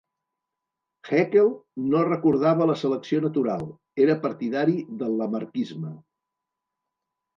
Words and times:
Haeckel 1.09 1.51
no 1.91 2.01
recolzava 2.07 2.67
la 2.71 2.77
selecció 2.83 3.21
natural, 3.27 3.67
era 4.07 4.17
partidari 4.27 4.77
del 5.03 5.15
lamarckisme. 5.21 5.97